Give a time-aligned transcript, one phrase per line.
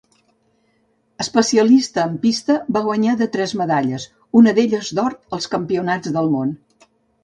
[1.25, 4.11] Especialista en pista, va guanyar de tres medalles,
[4.43, 6.61] una d'elles d'or als Campionats del Món.